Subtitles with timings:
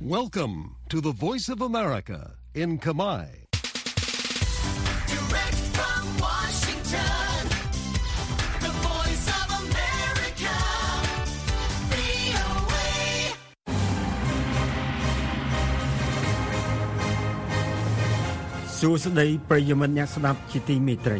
[0.00, 3.24] Welcome to the Voice of America in Kamai.
[5.12, 7.40] Direct from Washington,
[8.60, 10.54] the voice of America,
[11.92, 12.92] VOA.
[18.78, 21.18] សួស្តីប្រិយមិត្តអ្នកស្ដាប់ជាទីមេត្រី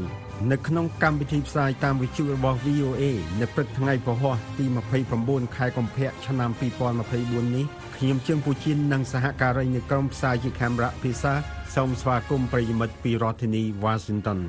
[0.50, 3.04] នៅក្នុងកម្មវិធីផ្សាយតាមវិទ្យុរបស់ VOA
[3.42, 4.66] នៅព្រឹកថ្ងៃពហុទី
[5.10, 6.50] 29ខែកុម្ភៈឆ្នាំ
[7.02, 7.66] 2024នេះ
[7.98, 11.34] ខ្ញុំជើងពូជីននិងសហការីនៃក្រុមផ្សាយជាកាមេរ៉ាភាសា
[11.76, 14.40] សូមស្វាគមន៍ប្រិយមិត្តពីរដ្ឋធានី Washington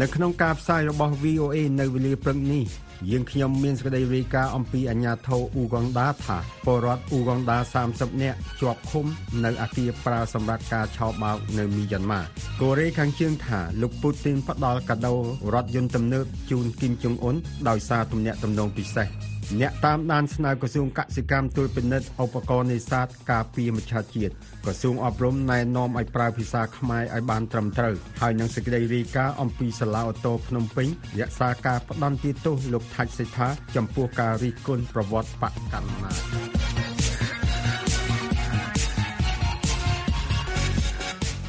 [0.00, 2.64] នៅក្នុងការផ្សាយរបស់ VOA នៅវេលាព្រឹកនេះ
[3.10, 7.58] យើងខ្ញុំមានសេចក្តីរាយការណ៍អំពីអាញាធរអ៊ូហ្គងដាថាពលរដ្ឋអ៊ូហ្គងដា
[7.90, 9.06] 30នាក់ជាប់ឃុំ
[9.44, 12.22] នៅអគារប្រើសម្រាប់ការឆោបបោកនៅមីយ៉ាន់ម៉ា
[12.60, 15.14] កូរ៉េខាងជើងថាលោកពូទីនផ្ដល់កាដូ
[15.54, 17.36] រថយន្តទំនើបជូនគីមចុងអ៊ុន
[17.68, 24.32] ដោយសារទំនាក់ទំនងពិសេស អ្នកតាមដានស្នើក្រសួងកសិកម្មទូលពិនិត្យឧបករណ៍នេសាទការពារមច្ឆជាតិ
[24.64, 30.88] ក្រសួងអប់រំណែនាំឲ្យប្រើភាសាខ្មែរឲ្យបានត្រឹមត្រូវហើយនឹងសេចក្តីរាយការណ៍អំពីសាលាអូតូភ្នំពេញ
[31.20, 36.93] រក្សាការផ្ដន់ទោសលោកថាច់សេដ្ឋាចំពោះការរិះគន់ប្រវត្តិបកកម្មណា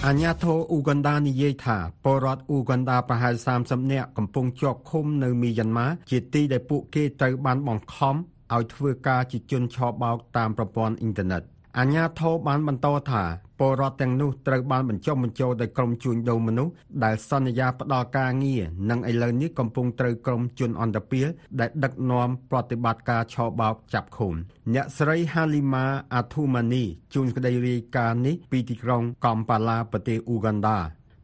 [0.07, 8.15] អាញាធរអ៊ូហ្គនដានិយាយថាពលរដ្ឋអ៊ូហ្គនដាប្រហែល30នាក់កំពុងជាប់ឃុំនៅមីយ៉ាន់ម៉ាជាទីដែលពួកគេត្រូវបានបង្ខំ
[8.53, 11.41] ឲ្យធ្វើការជាជនឆបោកតាមប្រព័ន្ធអ៊ីនធឺណិត
[11.79, 13.23] អាញាធរបានបន្តថា
[13.59, 16.73] ពលរដ្ឋទាំងនោះត្រូវបានបញ្ចុះបញ្ចូលដោយក្រុមជួញដូរមនុស្ស
[17.03, 21.27] ដែលសន្យាផ្ដល់ការងារនិងឥឡូវនេះកំពុងត្រូវក្រុមជនអន្តពាល
[21.59, 24.33] ដែលដឹកនាំប្រតិបត្តិការឆបោកចាប់ឃុំ
[24.73, 25.85] អ្នកស្រី Halima
[26.19, 30.79] Athumani ជួនក្តីរាយការណ៍នេះពីទីក្រុងកំប៉ាឡាប្រទេសអ៊ូហ្គនដា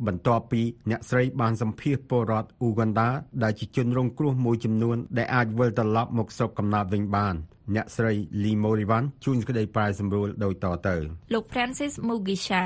[0.07, 3.09] បន្ទាប់ពីអ្នកស្រីបានសម្ភាសពលរដ្ឋអ៊ូហ្គនដា
[3.43, 7.35] ដែលជាជនរងគ្រោះមួយចំនួនដែលអាចវិលត្រឡប់មកស្រុកកំណើតវិញបាន
[7.75, 10.95] អ្នកស្រី Lee Morivan ជួនក្តីប្រាយសម្រួលដោយតទៅ
[11.33, 12.63] លោក Francis Mugisha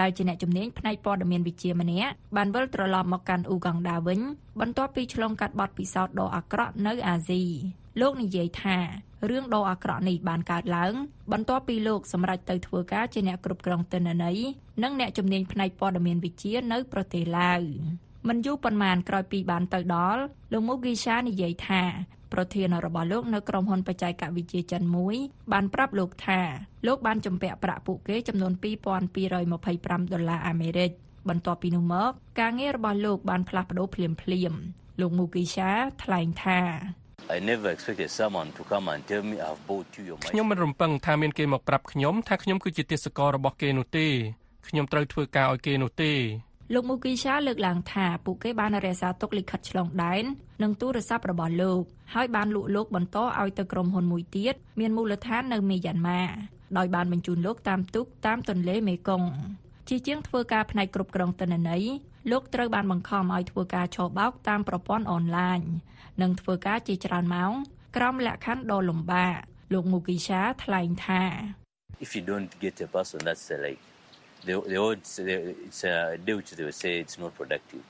[0.00, 4.20] ដែលជាអ្នកជំនាញផ្នែកព័ត៌មានវិទ្យាម្នាក់បានវិលត្រឡប់មកកាន់អ៊ូហ្គង់ដាវិញ
[4.60, 7.42] បន្ទាប់ពីឆ្លងកាត់បទពិសោធន៍ដ៏អាក្រក់នៅអាស៊ី
[8.00, 8.78] លោកនិយាយថា
[9.30, 10.94] រឿងដ៏អាក្រក់នេះបានកើតឡើង
[11.32, 14.38] បន្ទាប់ពីលោកសម្រេចទៅធ្វើការជាអ្នកគ្រប់គ្រងទិន្នន័យ
[14.82, 17.60] និងអ្នកជំនាញផ្នែកព័ត៌មានវិទ្យានៅប្រទេសឡាវ
[18.28, 21.82] មិនយូរប៉ុន្មានក្រោយពីបានទៅដល់លោកមូហ្គីសានិយាយថា
[22.32, 25.16] ប្រធានរបស់លោកនៅក្រុមហ៊ុនបច្ចេកវិទ្យាចិនមួយ
[25.52, 26.40] បានប្រាប់លោកថា
[26.86, 28.52] លោកបានជំពាក់ប្រាក់ពួកគេចំនួន
[29.32, 30.90] 2225ដុល្លារអាមេរិក
[31.28, 34.08] បន្ទាប់ពីនោះមកការងាររបស់លោកបានផ្លាស់ប្ដូរភ្លា
[34.52, 34.60] មៗ
[35.00, 35.70] លោកមូគីសា
[36.02, 36.60] ថ្លែងថា
[37.36, 44.06] I never expected someone to come and tell me I've bought you your ខ្ញុំមិនរំពឹងថាមានគេមកប្រាប់ខ្ញុំថាខ្ញុំគឺជាទេសកររបស់គេនោះទេ
[44.68, 46.12] ខ្ញុំត្រូវធ្វើការឲ្យគេនោះទេ
[46.74, 50.24] លោកមូគីសាលើកឡើងថាពួកគេបានរក្សាទុកលិខិតឆ្លងដែន
[50.62, 51.82] និងទូរស័ព្ទរបស់លោក
[52.14, 56.22] ហើយបានលក់លោកបន្តឲ្យទៅក្រុមហ៊ុនមួយទៀតមានមូលដ្ឋាននៅមីយ៉ាន់ម៉ា
[56.78, 59.28] ដោយបានបញ្ជូនលោកតាមទូកតាមទន្លេមេគង្គ
[59.88, 61.84] ជាជាងធ្វើការផ្នែកគ្រប់គ្រងទិន្នន័យ
[62.30, 65.60] លោកត្រូវបានបង្ខំឲ្យធ្វើការឆបោកតាមប្រព័ន្ធអនឡាញ
[66.22, 67.52] និងធ្វើការជាច្រើនម៉ោង
[67.96, 69.36] ក្រោមលក្ខខណ្ឌដ៏លំបាក
[69.72, 71.22] លោកមូគីសាថ្លែងថា
[72.04, 73.82] If you don't get a person that's uh, like
[74.46, 75.24] they they would say
[75.66, 77.84] it's a day which they would say it's not productive.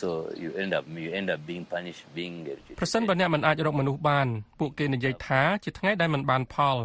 [0.00, 0.08] So
[0.42, 2.36] you end up you end up being punished being
[2.80, 4.28] ប្រសិនបើអ្នកមិនអាចរកមនុស្សបាន
[4.60, 6.76] ពួកគេនិយាយថាជាថ្ងៃដែលមិនបានផល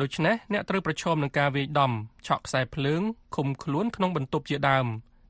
[0.00, 1.92] ដូច្នេះអ្នកត្រូវប្រឈមនឹងការវាយដំ
[2.26, 3.02] ឆក់ខ្សែភ្លើង
[3.36, 4.86] ឃុំខ្លួនក្នុងបន្ទប់ជាដើម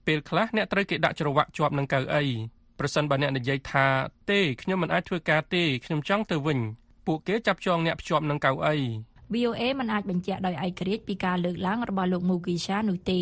[0.06, 2.24] ពេលខ្លះអ្នកត្រូវគេដាក់ច្រវាក់ជាប់នឹងកៅអី
[2.78, 3.86] ប្រសិនបើអ្នកនិយាយថា
[4.30, 6.58] ទេខ្ញុំមិនអាចធ្វើការទេខ្ញុំចង់ទៅវិញ
[7.06, 8.76] ពួកគេចាប់ចងអ្នកភ្ជាប់នឹងកៅអី
[9.34, 13.20] VOA មិនអាចបញ្ជាក់ដោយឯករាជ្យពីការលើកឡើងរបស់លោកមូគីសានោះទេ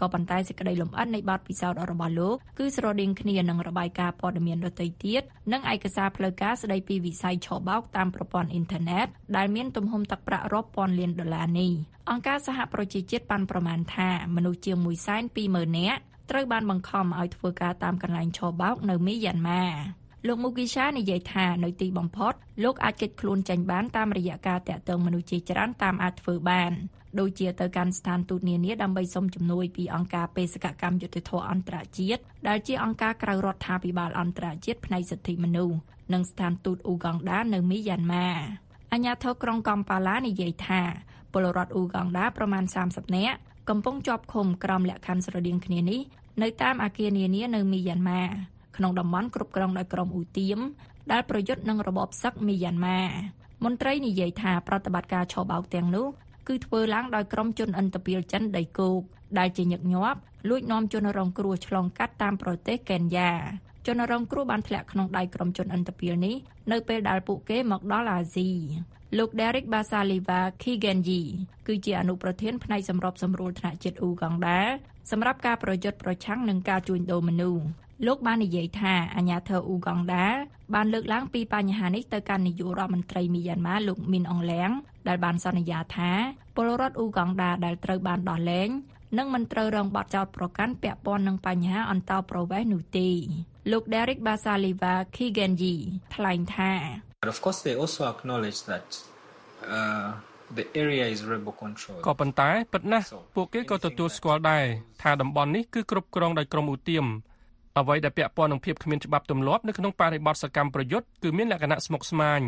[0.00, 5.22] ក៏ប៉ុន្តែសេចក្តីលម្អិតនៃបទពិសោធន៍របស់លោកគឺស្រដៀងគ្នានឹងរបាយការណ៍ព័ត៌មានដទៃទៀត
[5.52, 9.06] និងឯកសារផ្លូវការស្តីពីវិស័យឆបោកតាមប្រព័ន្ធអ៊ីនធឺណិត
[9.36, 11.72] ដែលមានទំហំទឹកប្រាក់រាប់ពាន់លានដុល្លារនេះ
[12.10, 14.76] អង្គការសហប្រជាជាតិបានប្រមាណថាមនុស្សជាង
[15.28, 16.00] 120,000នាក់
[16.30, 19.64] ត្រូវបានបង្ខំឲ្យធ្វើការតាមកន្លែងឆបោកនៅមីយ៉ាន់ម៉ា
[20.26, 22.34] លោកមូគីសានិយាយថានៅទីបំផុត
[22.64, 26.72] លោកអាចគេចខ្លួនចេញបានតាមរយៈការតាក់ទងមនុស្សជាច្រើនតាមអាចធ្វើបាន
[27.20, 35.76] ដូចជាទៅកាន់ស្ថានទូតនានាដើម្បីសុំជំនួយពីអង្គការបេសកកម្មយុត្តិធម៌អន្តរជាតិដែលជាអង្គការក្រៅរដ្ឋាភិបាលអន្តរជាតិផ្នែកសិទ្ធិមនុស្ស
[36.12, 38.28] និងស្ថានទូតអ៊ូហ្គង់ដានៅមីយ៉ាន់ម៉ា
[38.92, 40.82] អាញាធរក្រុងកំប៉ាឡានិយាយថា
[41.32, 43.38] ពលរដ្ឋអ៊ូហ្គង់ដាប្រមាណ30នាក់
[43.68, 46.00] កំពុងជាប់ឃុំក្រោមលក្ខខណ្ឌស្រដៀងគ្នានេះ
[46.42, 48.22] នៅតាមអគារនានានៅមីយ៉ាន់ម៉ា
[48.80, 50.58] ក្នុងតំបន់គ្រប់គ្រងដោយក្រុមអ៊ូទៀម
[51.12, 53.00] ដែលប្រយុទ្ធនឹងរបបសឹកមីយ៉ាន់ម៉ា
[53.64, 56.06] មន្ត្រីនិយាយថាប្រតិបត្តិការឆបោកទាំងនោះ
[56.48, 59.00] គឺធ្វើឡើងដោយក្រុមជនអន្តពាលចិនដីគោក
[59.38, 63.32] ដែលជាញឹកញាប់លួចនាំជនរងគ្រោះឆ្លងកាត់តាមប្រទេសកេនយ៉ា
[63.86, 66.36] ជនរងគ្រោះបានធ្លាក់ក្នុងដៃក្រុមជនអន្តពាលនេះ
[66.72, 68.50] នៅពេលដែលពួកគេមកដល់អាស៊ី
[69.18, 71.22] លោក Derek Basaliva Kigenji
[71.66, 74.60] គឺជាអនុប្រធានផ្នែកសម្របសម្រួលថ្នាក់ជាតិអ៊ូកង់ដា
[75.10, 77.62] សម្រាប់ការប្រយុទ្ធប្រឆាំងនឹងការជួញដូរមនុស្ស
[78.06, 80.26] លោកបាននិយាយថាអាញាធរអ៊ូកង់ដា
[80.74, 84.70] បានលើកឡើងពីបញ្ហានេះទៅកាន់នាយករដ្ឋមន្ត្រីមីយ៉ាន់ម៉ាលោកមីនអងលៀង
[85.08, 86.10] ដែលបានសន្យាថា
[86.56, 88.68] ពលរដ្ឋអ៊ូកង់ដាដែលត្រូវបានដោះលែង
[89.18, 93.08] នឹងមិនត្រូវរងបទចោទប្រកាន់ពាក់ព័ន្ធនឹងបញ្ហាអន្តោប្រវេសន៍នោះទេ
[93.70, 95.74] លោក Derek Basaliva Kigenji
[96.14, 96.72] ថ្លែងថា
[97.22, 98.86] But of course, they also acknowledge that
[99.76, 100.06] uh,
[100.58, 102.02] the area is rebel controlled.
[102.06, 103.06] ក៏ប៉ុន្តែពិតណាស់
[103.36, 104.64] ពួកគេក៏ទទួលស្គាល់ដែរ
[105.02, 107.06] ថាតំបន់នេះគឺគ្រប់គ្រងដោយក្រុមឧទាម
[107.78, 112.42] អ្វីដែលពាក់ព័ន្ធនឹងភាពគ្មានច្បាប់ទម្លាប់នៅក្នុងបរិបទសកម្មប្រយុទ្ធគឺមានលក្ខណៈស្មុគស្មាញ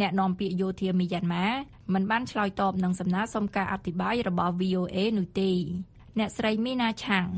[0.00, 1.46] អ្នកនាំពាក្យយោធាមីយ៉ាន់ម៉ា
[1.94, 5.50] មិនបានឆ្លើយតបនឹងសំណើសុំការអធិប្បាយរបស់ VOA នោះទេ
[6.18, 7.28] អ្នកស្រីមីណាឆាំង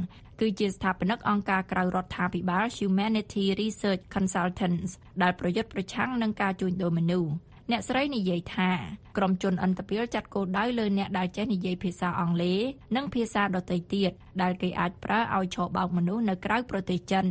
[0.41, 4.91] គឺជាស្ថាបនិកអង្គការក្រៅរដ្ឋាភិបាល Humanity Research Consultants
[5.23, 7.31] ដែលប្រយុទ្ធប្រឆាំងនឹងការជួញដូរមនុស្ស
[7.71, 8.71] អ្នកស្រីនិយាយថា
[9.17, 12.61] ក្រុមជនអន្តពាលចាត់គោលដៅលើអ្នកដែលចេះនិយាយភាសាអង់គ្លេស
[12.97, 14.13] និងភាសាដទៃទៀត
[14.43, 17.27] ដែលគេអាចប្រើឲ្យឆបោកមនុស្សនៅក្រៅប្រទេសចិន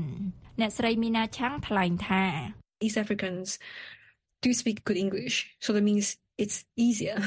[0.59, 2.23] អ្នកស្រីមីណាឆាំងថ្លែងថា
[2.85, 3.49] East Africans
[4.43, 6.07] do speak good English, so that means
[6.43, 7.19] it's easier.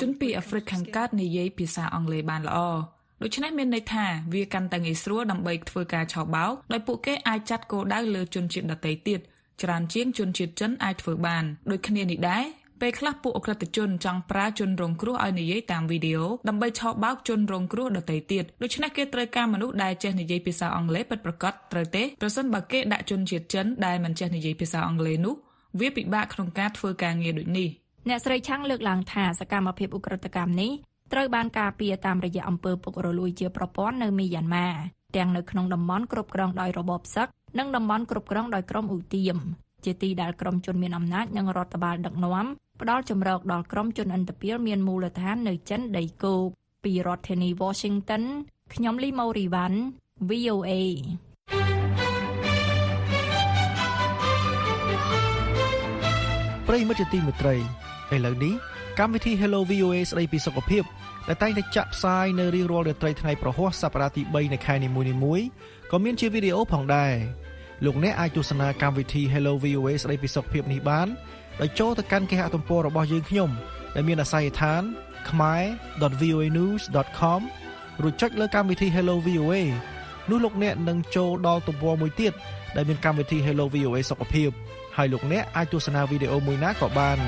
[0.00, 2.58] ជនពីអាហ្វ្រិកខាងកើតនិយាយភាសាអង់គ្លេសបានល្អ
[3.22, 4.04] ដូច្នេះមានន័យថា
[4.34, 9.20] វាកាន់តែងាយស្រួលដើម្បីធ្វើការឆោបោកដោយពួកគេអាចចាត់គោលដៅលើជនជាតិដទៃទៀត
[9.62, 12.44] ច្រើនជាងជនជាតិចិនអាចធ្វើបានដូចគ្នានេះដែរ
[12.80, 25.34] ពេលខ្លះពួកអក្រិតជនចង់ប្រើជនរងគ្រោះឲ្យនិយាយតាមវីដេអូដើម្បីឆោបោកជនរងគ្រោះដទៃទៀតដូច្នេះគេត្រូវការមនុស្សដែលចេះនិយាយភាសាអង់គ្លេសពិតប្រាកដត្រូវទេប្រសិនបើគេដាក់ជនជាតិចិនដែលមិនចេះនិយាយភាសាអង់គ្លេសនោះ
[25.80, 27.68] វាពិបាកក្នុងការធ្វើការងារដូចនេះ
[28.08, 30.72] អ្នកស្រីឆាំងលើកឡើងថាសកម្មភាពឧក្រិដ្ឋកម្មនេះ
[31.12, 34.68] ត្រូវបានការពារតាមរយៈអំពើពុករលួយជាប្រព័ន្ធនៅមីយ៉ាន់ម៉ា
[35.16, 37.28] ទាំងនៅក្នុងតំបន់គ្រប់គ្រងដោយរបបសឹក
[37.58, 39.36] និងតំបន់គ្រប់គ្រងដោយក្រុមឧទាម
[39.84, 42.46] ជាទីដែលក្រុមជនមានអំណាចនិងរដ្ឋបាលដឹកនាំ
[42.80, 46.46] ផ្ដល់ជំរកដល់ក្រុមជនអន្តពាលមានមូលដ្ឋាននៅចិនដីគោក
[46.84, 48.22] ពីរដ្ឋធានី Washington
[48.74, 49.78] ខ្ញុំលីម៉ូរីវ៉ាន់
[50.30, 50.72] VOA
[56.66, 57.54] ប្រិយមិត្តជាទីមេត្រី
[58.14, 58.54] ឥឡូវនេះ
[58.98, 60.82] កម្មវិធី Hello VOA ស្ដីពីសុខភាព
[61.28, 65.46] ដែលតែងតែចាក់ផ្សាយនៅរៀងរាល់រាត្រីថ្ងៃប្រហ័សសប្តាហ៍ទី3នៃខែនីមួយៗ
[65.90, 67.14] ក៏មានជាវីដេអូផងដែរ
[67.84, 71.08] លោកអ្នកអាចទស្សនាកម្មវិធី Hello VOA ស្ដីពីសុខភាពនេះបាន
[71.60, 73.50] ដោយចូលទៅកាន់គេហទំព័ររបស់យើងខ្ញុំ
[73.94, 74.82] ដែលមានអាសយដ្ឋាន
[75.28, 77.40] khmer.voanews.com
[78.02, 79.54] រួចចុចលើកម្មវិធី Hello VOA
[80.30, 82.32] នោះលោកអ្នកនឹងចូលដល់ទំព័រមួយទៀត
[82.76, 84.50] ដែលមានកម្មវិធី Hello VOA សុខភាព
[84.96, 87.18] ហើយលោកអ្នកអាចទស្សនាវីដេអូមួយណាក៏បាន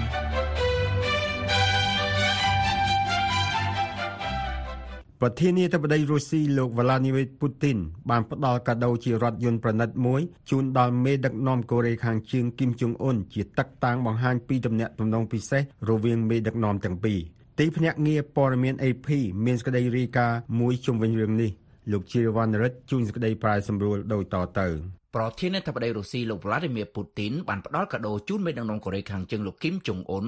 [5.22, 7.78] ប្រធានាធិបតីរុស្ស៊ីលោក Vladimir Putin
[8.10, 10.20] បានផ្ដល់កាដូជារថយន្តប្រណិតមួយ
[10.50, 17.18] ជូនដល់មេដឹកនាំកូរ៉េខាងជើងគីមចុងអ៊ុនជាទឹកតាំងបង្ហាញពីទំនាក់ទំនងពិសេសរវាងមេដឹកនាំទាំងពីរ
[17.58, 19.08] ទីភ្នាក់ងារព័ត៌មាន AP
[19.44, 21.50] មានសេចក្តីរាយការណ៍មួយជុំវិញរឿងនេះ
[21.92, 30.26] លោកជាវណ្ណរិទ្ធជួនសេចក្តីប្រាយសម្រួលដូចតទៅ ប្រធានាធិបតីរុស្ស៊ីលោក Vladimir Putin បានផ្ដល់កាដូជូនមេដឹកនាំកូរ៉េខាងជើងលោកគីមចុងអ៊ុន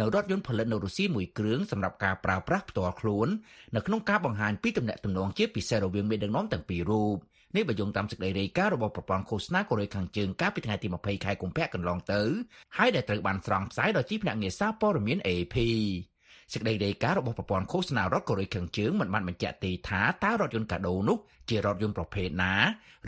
[0.00, 3.28] នៅរថយន្តផលិតនៅរុស្ស៊ីមួយគ្រឿងសម្រាប់ការប្រើប្រាស់ផ្ទាល់ខ្លួន
[3.74, 7.16] នៅក្នុងការបង្ហាញពីទំនាក់ទំនងជាពិសេសរវាងមេដឹកនាំទាំងពីររូប
[7.56, 12.22] នេះបើយោងតាមសេចក្តីរាយការណ៍របស់ប្រព័ន្ធឃោសនាកូរ៉េខាងជើងកាលពីថ្ងៃទី20ខែកុម្ភៈកន្លងទៅ
[12.76, 15.56] ហើយដែលត្រូវបានស្រង់ផ្សាយដោយជីភ្នាក់ងារសារព័ត៌មាន AP
[16.52, 22.54] សេចក្តីរាយការណ៍របស់ប្រព័ន្ធឃោសនារដ្ឋកូរ៉េខាងជើងមិនបានបញ្ជាក់ទេថាតើរថយន្តកាដូនោះជារថយន្តប្រភេទណា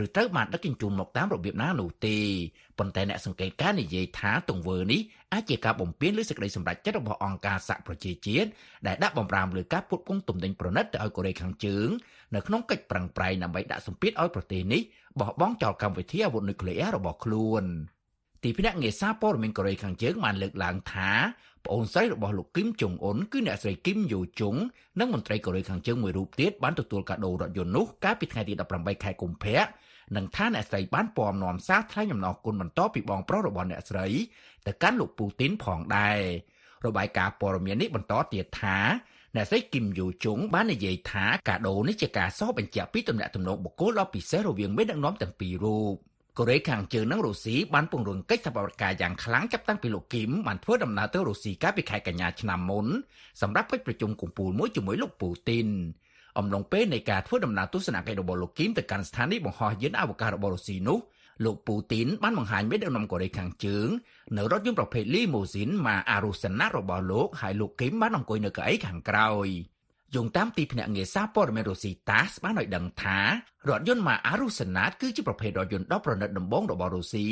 [0.05, 2.19] ឬត្រូវបានដឹកជញ្ជូនមកតាមរបៀបណានោះទេ
[2.78, 5.00] ប៉ុន្តែអ្នកសង្កេតការណ៍និយាយថាទង្វើនេះ
[5.33, 8.49] អាចជាការបំពានលើសេចក្តីសម្រេចចិត្តរបស់អង្គការសហប្រជាជាតិ
[8.87, 11.88] ដែលដាក់បំរាមលើការពុតគង់ទំនិញប្រណិតទៅឲ្យកូរ៉េខាងជើង
[12.35, 14.83] នៅក្នុងកិច្ចប្រឹងប្រែងដើម្បីដាក់សម្ពាធឲ្យប្រទេសនេះ
[15.21, 17.64] បោះបង់ចោលកម្មវិធីអាវុធនុយក្លេអ៊ែររបស់ខ្លួន
[18.43, 21.11] ទីភ្នាក់ងារសារព័ត៌មានកូរ៉េខាងជើងបានលើកឡើងថា
[21.66, 24.54] ប្អូនស្រីរបស់លោកគីមចុងអ៊ុនគឺអ្នកស្រីគីមយូជុង
[25.00, 29.64] និងមន្ត្រីកូរ៉េខាងជើងមួយរូបទៀតបានទទួលកាដូរថយន្តនោះកាលពីថ្ងៃទី18ខែកុម្ភៈ
[30.16, 34.06] និងថាអ្នកស្រីបានពំនាំសារថ្លែងអំណរគុណបន្តពីបងប្រុសរបស់អ្នកស្រី
[34.66, 36.18] ទៅកាន់លោកពូទីនផងដែរ
[36.87, 38.78] របាយការណ៍ព័ត៌មាននេះបន្តទៀតថា
[39.37, 45.96] អ្នកស្រីគីមយូជុងបាននិយាយថាកាដូនេះជាការសរបញ្ជាក់ពីទំនាក់ទំនងបុគ្គលដ៏ពិសេសរវាងមេដឹកនាំទាំងពីររូប
[46.38, 52.87] កូរ៉េខាងជើងនិងរុស្ស៊ីបានពង្រឹងកិច្ចសហប្រតិការយ៉ាងខ្លាំងចាប់តាំងពីលោកគីមបានធ្វើដំណើរទៅរុស្ស៊ីកាលពីខែកញ្ញាឆ្នាំមុន
[53.43, 55.69] សម្រាប់កិច្ចប្រជុំកំពូលមួយជាមួយលោកពូទីន
[56.38, 60.99] អំឡុងពេលនៃការធ្វើដំណើរទស្សនកិច្ចរបស់លោកគីមទៅកាន់ស្ថានីយបង្ហោះយានអវកាសរបស់រុស្ស៊ីនោះ
[61.45, 63.88] លោកពូទីនបានបង្ហាញមេដឹកនាំកូរ៉េខាងជើង
[64.37, 69.49] នៅរថយន្តប្រភេទ Limousine ម៉ា Arusana របស់លោកហើយលោកគីមបានអង្គុយនៅកៅអីខាងក្រោយ
[70.16, 73.18] យោងតាមទីភ្នាក់ងារសារព័ត៌មានរុស្ស៊ី TASS បានឲ្យដឹងថា
[73.68, 77.26] រថយន្ត Maru Senat គឺជាប្រភេទរថយន្តដ៏ប្រណិតដំបូងរបស់រុស្ស៊ី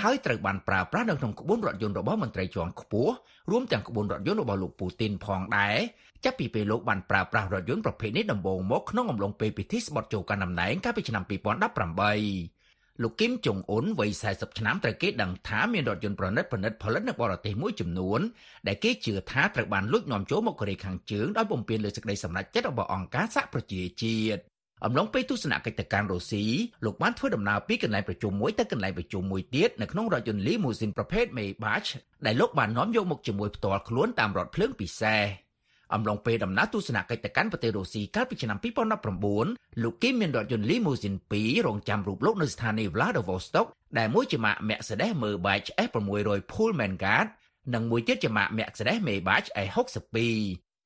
[0.00, 3.12] ហើយត្រូវបានប្រើប្រាស់នៅក្នុងក្បួនរថយន្តរបស់មន្ត្រីជាន់ខ្ពស់
[3.50, 5.76] រួមទាំងក្បួនរថយន្តរបស់លោកពូទីនផងដែរ
[6.24, 12.63] ចាប់ពីពេលលោកបានប្រើប្រាស់រថយន្តប្រភេទនេះដំបូងមកក្នុងអំឡុងពេលពិធីស្បត់ចូលកាន់តំណែងកាលពីឆ្នាំ2018
[13.02, 18.20] លោកគីមចុងអ៊ុនវ័យ40ឆ្នាំត្រូវគេដឹងថាមានរថយន្តប្រណិតប្រណិតផលិតនៅបរទេសមួយចំនួន
[18.66, 24.40] ដែលគេជឿថាត្រូវបានលួចនាំចូលមកកូរ៉េខាងជើងដោយបំពេញលើសេចក្តីសម្រេចចិត្តរបស់អង្គការសហប្រជាជាតិ
[24.84, 26.44] អំឡុងពេលទស្សនកិច្ចទៅកាន់រុស្ស៊ី
[26.84, 31.88] លោកបានធ្វើដំណើរពីកន្លែងប្រជុំមួយទៅកន្លែងប្រជុំមួយទៀតនៅក្នុងរថយន្ត Limousine ប្រភេទ Maybach
[32.26, 35.43] ដែលលោកបាននាំយកមកជាមួយផ្ទាល់ខ្លួនតាមរថភ្លើងពិសេស
[35.94, 38.58] អំឡុងពេលដំណើរទស្សនកិច្ចទៅកាន់ប្រទេសរុស្ស៊ីកាលពីឆ្នាំ
[39.20, 43.66] 2019លោកគីមមានរថយន្ត Limousine 2រងចាំរូបលោកនៅស្ថានីយ៍ Vladivostok
[43.98, 47.26] ដែលមួយជាម៉ាក Mercedes Maybach S600 Pullman Guard
[47.74, 50.18] និងមួយទៀតជាម៉ាក Mercedes Maybach S62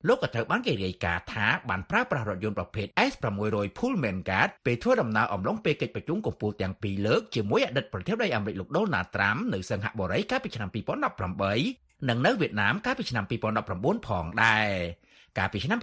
[0.07, 13.25] លោកក៏ត្រូវបានគេរាយការណ៍ថាបានប្រើប្រាស់រថយន្តប្រភេទ S600 Pullman Guard ពេលធ្វើដំណើរអំឡុងពេលកិច្ចប្រជុំកំពូលទាំងពីរលើកជាមួយអតីតប្រធានាធិបតីអាមេរិកលោក Donald Trump នៅសិង្ហបុរីកាលពីឆ្នាំ2018 និងនៅវៀតណាមកាលពីឆ្នាំ
[13.65, 14.69] 2019ផងដែរ
[15.37, 15.79] កាលពីឆ្នាំ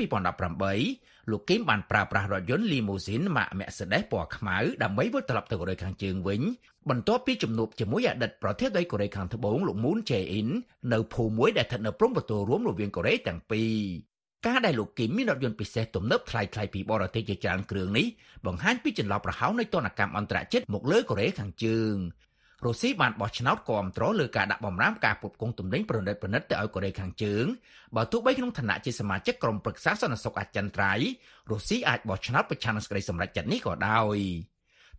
[0.63, 6.41] 2018លោកគីមបានប្រើប្រាស់រថយន្ត Limousine ម៉ាក Mercedes ពណ៌ខ្មៅដើម្បីវិលត្រឡប់ទៅកូរ៉េខាងជើងវិញ
[6.91, 10.49] បន្ទាប់ពីជំនួបជាមួយអតីតប្រធានាធិបតីកូរ៉េខាងត្បូងលោក Moon Jae-in
[10.93, 13.73] នៅភូមិមួយដែលស្ថិតនៅព្រំប្រទល់រួមរវាងកូរ៉េទាំងពីរ
[14.47, 18.07] ការដែលលោកគីមមានរថយន្តពិសេសទំនើបថ្លៃៗពីបរទេសជាច្រើនគ្រឿងនេះ
[18.47, 21.95] បង្ហាញពីចន្លោះប្រហោងនៃទនកម្មអន្តរជាតិមកលើកូរ៉េខាងជើង
[22.65, 27.45] រុស្ស៊ីបានបោះឆ្នោតគាំទ្រលើការដាក់បំរាមការផ្គត់ផ្គង់ទំនិញប្រណិតប្រណិតទៅឲ្យកូរ៉េខាងជើង
[27.97, 31.09] បើទោះបីក្នុងឋានៈជាសមាជិកក្រុមប្រឹក្សាសន្តិសុខអចិន្ត្រៃយ៍
[31.51, 34.19] រុស្ស៊ីអាចបោះឆ្នោតប្រឆាំងនឹងសេចក្តីសម្រេចចិត្តនេះក៏ដោយ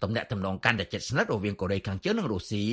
[0.03, 2.65] ទំនាក់ទំនងកាន់តែជិតស្និទ្ធរវាងកូរ៉េខាងជើងនិងរុស្ស៊ី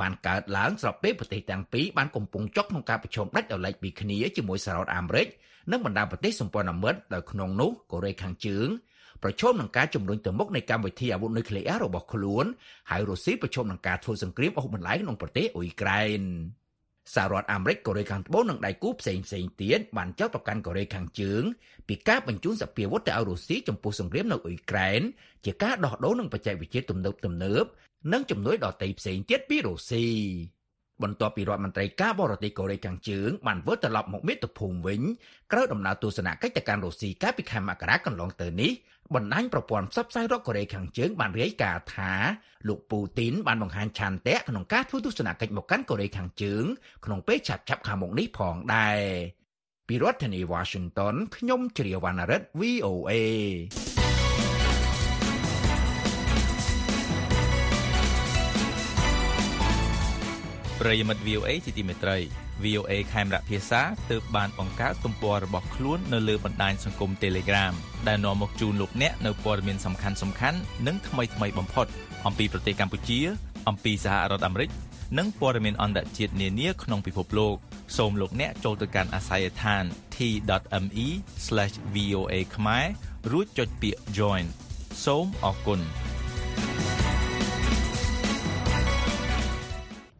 [0.00, 5.26] បានកើតឡើងស្របពេលប្រទេសទាំងពីរបានកំពុងចុកក្នុងការប្រជុំដាច់ដោយឡែកពីគ្នាជាមួយសហរដ្ឋអាមេរិក
[5.70, 8.68] និងបណ្ដាប្រទេសសម្ព័ន្ធមិត្តដោយក្នុងនោះកូរ៉េខាងជើង
[9.24, 12.46] ប្រឈមនឹងការជំរុញទៅមុខនៃកម្មវិធីអាវុធនុយក្លេអ៊ែររបស់ខ្លួន
[12.90, 16.20] ហើយរុស្ស៊ីប្រឈមនឹងការធ្វើសង្គ្រាមអូសបន្លាយក្នុងប្រទេសអ៊ុយក្រែន
[17.14, 21.42] សហរដ្ឋអាមេរិកកូរ៉េខាងត្បូងនិងដៃគូផ្សេងផ្សេងទៀតបានចោទប្រកាន់កូរ៉េខាងជើង
[21.88, 25.00] ពីការបញ្ជូនសពាវុធទៅឲ្យរុស្ស៊ីចំពោះសង្គ្រាមនៅអ៊ុយក្រែន
[25.44, 27.64] ជាការដោះដូរនឹងបច្ចេកវិទ្យាទំនើបទំនើប
[28.12, 30.04] និងជំនួយដទៃផ្សេងទៀតពីរុស្ស៊ី
[31.02, 35.00] បន្ទាប់ពីរដ្ឋមន្ត្រីការបរទេសកូរ៉េខាងជើងបានវិលត្រឡប់មកមាតុភូមិវិញ
[35.52, 38.72] ក្រោយដំណើរទស្សនកិច្ចទៅកាន់រុស្ស៊ីកាលពីខែមករាកន្លងទៅនេះ
[39.14, 42.12] បណ្ដាញប្រព័ន្ធផ្សព្វផ្សាយរដ្ឋកូរ៉េខាងជើងបានរាយការណ៍ថា
[42.68, 46.64] លោកពូទីនបានបង្ហាញឆន្ទៈក្នុងការធ្វើទស្សនកិច្ចមកកាន់កូរ៉េខាងជើង
[47.04, 49.00] ក្នុងពេលឆាប់ៗខាងមុខនេះផងដែរ
[49.88, 53.12] ពីរដ្ឋធានី Washington ខ្ញុំជ្រាវណ្ណរិទ្ធ VOA
[60.84, 62.16] ប្រិយមិត្ត VOA ជាទីមេត្រី
[62.64, 67.72] VOA ខេមរៈភាសាទើបបានបង្កើតទំព័ររបស់ខ្លួននៅលើបណ្ដាញសង្គម Telegram
[68.08, 71.86] ដែលនាំមកជូនលោកអ្នកនៅព័ត៌មានសំខាន់សំខាន់និងថ្មីថ្មីបំផុត
[72.26, 73.20] អំពីប្រទេសកម្ពុជា
[73.68, 74.70] អំពីសហរដ្ឋអាមេរិក
[75.18, 77.54] និងព័ត៌មានអន្តរជាតិនានាក្នុងពិភពលោក
[77.96, 79.84] សូមលោកអ្នកចូលទៅកាន់អាស័យដ្ឋាន
[80.16, 82.84] t.me/voa ខ្មែរ
[83.32, 84.44] រួចចុចពាក្យ join
[85.04, 85.80] សូមអរគុណ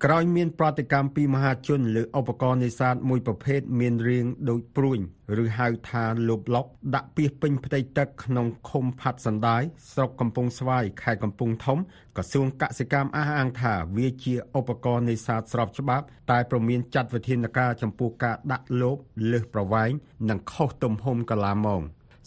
[0.06, 4.98] ក្រោយមានប្រតិកម្មពីមហាជនលើឧបករណ៍នេសាទមួយប្រភេទមានរាងដូចព្រួញ
[5.42, 11.78] ឬហៅថាលូបឡុកដាក់ពាសពេញផ្ទៃទឹកក្នុងឃុំផាត់សណ្ដាយស្រុកកំពង់ស្វាយខេត្តកំពង់ធំ
[12.16, 18.96] ក្រសួងកសិកម្មអះអាងថាវាជាឧបករណ៍នេសាទស្របច្បាប់តែប្រមានចាត់វិធានការចំពោះការដាក់លូប
[19.32, 19.90] លើសប្រវែង
[20.28, 21.82] និងខុសទំហំកន្លះម៉ោង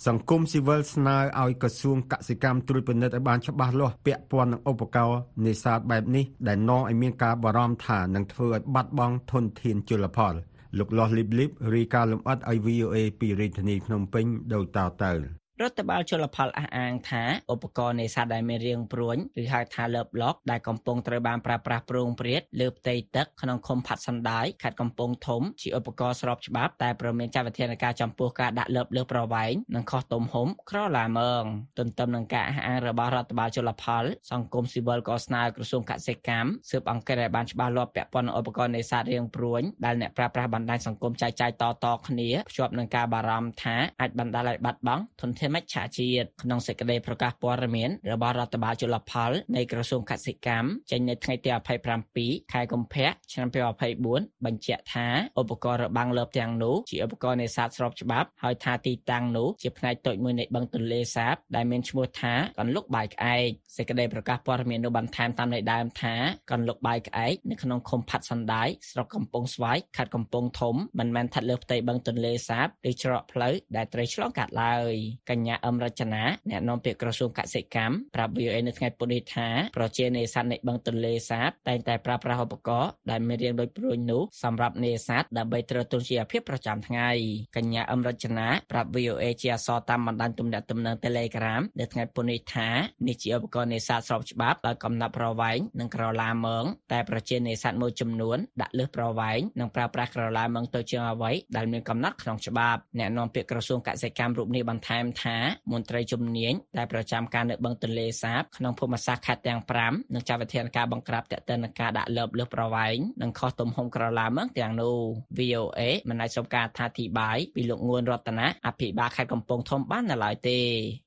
[0.05, 10.33] សង្គមស៊ីវិលស្នើឲ្យក្រសួងកសិកម្មត្រួតពិនិត្យឲ្យបានច្បាស់លាស់ពាក់ព័ន្ធនឹងឧបករណ៍នេសាទបែបនេះដែលនាំឲ្យមានការបារម្ភថានឹងធ្វើឲ្យបាត់បង់ធនធានជលផល
[10.77, 17.23] លោកលាស់លីបលីបរីកាលំអិតឲ្យ VOA ពីរាជធានីភ្នំពេញដោយតទៅ រដ្ឋបាលជលផលអះអាងថា
[17.53, 31.43] ឧបករណ៍នេសាទដែលមានរាងព្រួញឬហៅថាលើបឡុកដែលកំពុងត្រូវបានប្រើប្រាស់ប្រងព្រាតលើផ្ទៃទឹកក្នុងឃុំផាត់សណ្ដាយខេត្តកំពង់ធំជាឧបករណ៍ស្របច្បាប់តែប្រមានចាត់វិធានការចំពោះការដាក់លើបលើប្រវែងនិងខុសទំហំក្រឡាមើង
[31.79, 51.49] ទន្ទឹមនឹងការអះអាងរបស់រដ្ឋបាលជលផលសង្គមស៊ីវិលក៏ស្នើក្រសួងកសិកម្មស៊ើបអង្កេតឲ្យបានច្បាស់លាស់ពាក់ព័ន្ធនឹងឧបករណ៍នេសាទរាងព្រួញដែលអ្នកប្រើប្រាស់បណ្ដាញសង្គមចែកចាយតៗគ្នាភ្ជាប់នឹងការបារម្ភថាអាចបណ្ដាលឲ្យបាត់បង់ធនធានមច្ឆជាតិក្នុងសេចក្តីប្រកាសព័ត៌មានរបស់រដ្ឋបាលជលផលនៃក្រសួងកសិកម្មចេញនៅថ្ងៃទី
[51.97, 53.47] 27ខែកុម្ភៈឆ្នាំ
[53.95, 55.07] 2024បញ្ជាក់ថា
[55.39, 66.15] ឧបករណ៍របាំងលើបទាំងនោះជាឧបករណ៍នេសាទស្របច្បាប់ហើយថាទីតាំងនោះជាផ្នែកតូចមួយនៃបឹងទន្លេសាបដែលមានឈ្មោះថាកន្លុកបាយក្អែកសេចក្តីប្រកាសព័ត៌មាននោះបន្ថែមតាមន័យដើមថា
[66.51, 74.93] កន្លុកបាយក្អែកនៅក្នុងឃុំផាត់សណ្ដាយស្រុកកំពង់ស្វាយខេត្តកំពង់ធំមិនមែនស្ថិតលើផ្ទៃបឹងទន្លេសាបឬច្រកផ្លូវដែលត្រូវឆ្លងកាត់ឡើយ
[75.29, 87.09] កញ្ញាអឹមរចនាអ្នកនាំពាក្យក្រសួងកសិកម្មប្រាប់ VOA នៅថ្ងៃពុធនេះថាប្រជានេសាទនៃបឹងទន្លេសាបតែងតែប្រើប្រាស់ឧបករណ៍ដែលមានរាងដូចព្រួញនោះសម្រាប់នេសាទដើម្បីទ្រទ្រង់ជីវភាពប្រចាំថ្ងៃ
[87.55, 92.69] កញ្ញាអឹមរចនាប្រាប់ VOA ជាអសរតាមបណ្ដាញទំនាក់ទំនង Telegram នៅថ្ងៃពុធនេះថា
[93.07, 105.26] នេះជាឧបករណ៍នេសាទស្របច្បាប់ដោយកំណត់ប្រវែងនិងក្រឡាមើងតែប្រជានេសាទមួយចំនួនដាក់លើសប្រវែងនិងប្រើប្រាស់ក្រឡាមើងទៅជាងអ្វីដែលមានកំណត់ក្នុងច្បាប់អ្នកនាំពាក្យក្រសួងកសិកម្មរូបនេះបន្ថែមថា
[105.71, 114.97] មន្ត្រីជំនាញដែលប្រចាំការនៅបឹងទន្លេសាបក្នុងភូមិសាស្ត្រខេត្តទាំង5នឹងចាត់វិធានការបង្ក្រាបទាក់ទងនឹងការដាក់លើបលើសប្រវែងនិងខុសទំហំក្រឡាមើងទាំងនោះ
[115.39, 120.59] VOA មិនអាចសុំការអធិប្បាយពីលោកងួនរតនាអភិបាលខេត្តកំពង់ធំបាននៅឡើយទេ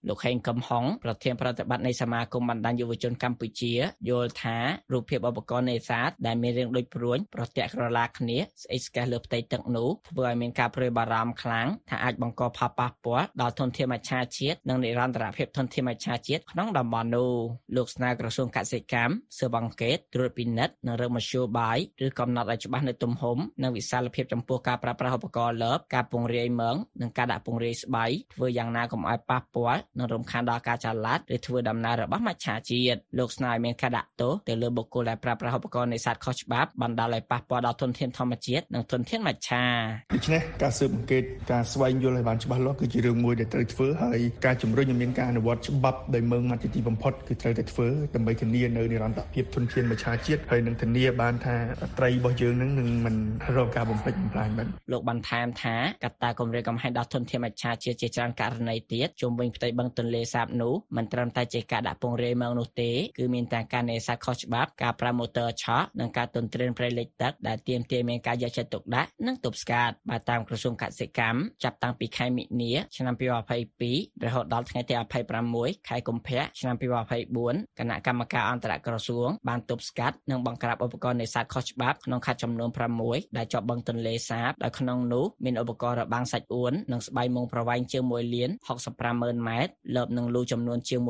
[0.09, 3.75] លោកហេងកំហុងប្រធានប្រតិបត្តិនៃសមាគមបណ្ដាញយុវជនកម្ពុជា
[4.09, 4.57] យល់ថា
[4.93, 17.31] រូបភាពឧបករណ៍នេសាទដែលមានរាងដូចព្រួញប្រទាក់ក្រឡាគ្នាស្អិចស្កេះលើផ្ទៃទឹកនោះធ្វើឲ្យមានការព្រួយបារម្ភខ្លាំងថាអាចបង្កផលប៉ះពាល់ដល់ធនធានមច្ឆជាតិនិងនិរន្តរភាពធនធានមច្ឆជាតិក្នុងតំបន់នោះ
[17.77, 39.65] លោកស្នើក្រសួងកសិកម្មស៊ើបអង្កេតត្រួតពិនិត្យនិងរកមធ្យោបាយឬកំណត់ឲ្យច្បាស់នៅទំហំនិងវិសាលភាពចំពោះការប្រើប្រាស់ឧបករណ៍លើបការពង្រាយមើងនិងការដាក់ពង្រាយស្បៃធ្វើយ៉ាងណាកុំឲ្យប៉ះពាល់និងរំខានដល់ការចល័តឬធ្វើដំណើររបស់មច្ឆជាតិលោកស្នើឲ្យមានការដាក់ទោសទៅលើបុគ្គលដែលប្រើប្រាស់ឧបករណ៍នេសាទខុសច្បាប់បណ្ដាលឲ្យប៉ះពាល់ដល់ធនធានធម្មជាតិនិងធនធានមច្ឆា
[40.15, 51.57] ដូច្នេះការស៊ើបអង្កេតការស្វែងយល់ឲ្យបានច្បាស់លាស់គឺជារឿងមួយដែលត្រូវធ្វើហើយការជំរុញឲ្យមានការអនុវត្តច្បាប់ដោយមើងមកជាទីបំផុតគឺត្រូវតែធ្វើដើម្បីធានានៅនិរន្តរភាពធនធានមច្ឆជាតិហើយនឹងធានាបានថា
[51.99, 53.17] ត្រីរបស់យើងនឹងនឹងមិន
[53.57, 73.90] រងការបំផ្លិចបំផ្លាញបានលោកបន្ថែមថាកត្តាគម្រាមកំហែងដល់ធនធានមច្ឆជាតិជាច្រើនករណីទៀតជុំវិញផ្ទៃបឹងទន្លេសាបនោះមិនត្រឹមតែជាការដាក់ពង្រាយមើងនោះទេគឺមានទាំងការនេសាទខុសច្បាប់ការប្រើម៉ូទ័រឆក់និងការទន្ទ្រានព្រៃលិចទឹកដែលទាមទារមានការយកចិត្តទុកដាក់និងទប់ស្កាត់បើតាមក្រសួងកសិកម្មចាប់តាំងពីខែមិនិនាឆ្នាំ2022
[74.25, 74.95] រហូតដល់ថ្ងៃទី
[75.41, 76.75] 26ខែកុម្ភៈឆ្នាំ
[77.27, 82.71] 2024គណៈកម្មការអន្តរក្រសួងបានទប់ស្កាត់និងបង្ក្រាបឧបករណ៍នេសាទខុសច្បាប់ក្នុងខេត្តចំនួន
[83.03, 88.51] 6ដែលជាប់បឹងទន្លេសាបដោយក្នុងនោះមានឧបករណ៍របាំងសាច់អួននិងស្បៃមុងប្រវែងជាង1លាន
[88.99, 91.01] 650,000ម៉ែត្រលើបនឹងលូចំនួនជាង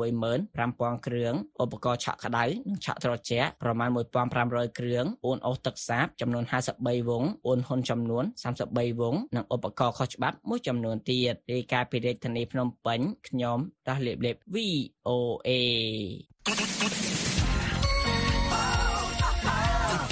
[0.49, 3.89] 15,000គ្រឿងឧបករណ៍ឆក់ក្តៅនិងឆក់ត្រជាក់ប្រមាណ
[4.33, 8.23] 1,500គ្រឿងអួនអូសទឹកសាបចំនួន53វងអួនហ៊ុនចំនួន
[8.61, 15.49] 33វងនិងឧបករណ៍ខុសច្បាប់មួយចំនួនទៀតរាយការណ៍ពីរាជធានីភ្នំពេញខ្ញុំតាស់លៀបលៀប VOA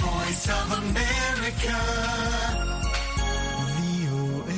[0.04, 1.78] Voice of America.
[3.76, 4.52] VOA